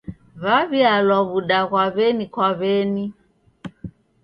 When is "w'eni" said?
1.95-2.25, 2.59-3.05